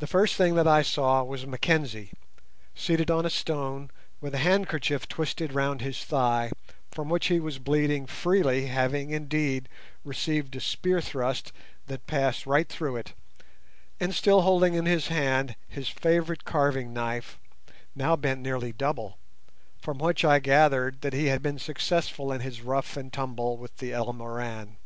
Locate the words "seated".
2.74-3.08